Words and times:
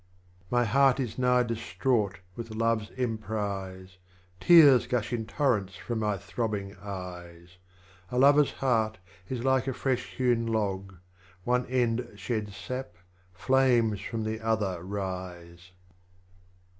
33. 0.49 0.57
My 0.57 0.63
Heart 0.65 0.99
is 0.99 1.19
nigh 1.19 1.43
distraught 1.43 2.21
with 2.35 2.49
Love's 2.55 2.89
Emprise, 2.97 3.99
Tears 4.39 4.87
gush 4.87 5.13
in 5.13 5.27
Torrents 5.27 5.75
from 5.75 5.99
my 5.99 6.17
throbbing 6.17 6.75
Eyes. 6.77 7.57
A 8.09 8.17
Lover's 8.17 8.49
Heart 8.53 8.97
is 9.29 9.43
like 9.43 9.67
a 9.67 9.73
fresh 9.75 10.15
hewn 10.15 10.47
Log, 10.47 10.95
One 11.43 11.67
end 11.67 12.13
sheds 12.15 12.53
SajD, 12.53 12.87
Flames 13.31 14.01
from 14.01 14.23
the 14.23 14.39
other 14.41 14.81
rise. 14.81 15.69